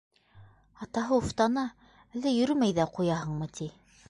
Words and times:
Атаһы 0.85 1.19
уфтана, 1.21 1.67
әллә 2.15 2.35
йөрөмәй 2.39 2.77
ҙә 2.81 2.89
ҡуяһыңмы, 2.97 3.55
ти. 3.61 3.71